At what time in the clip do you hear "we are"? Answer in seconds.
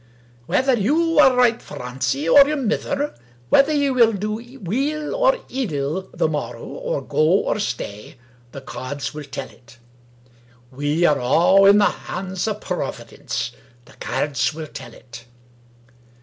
10.71-11.19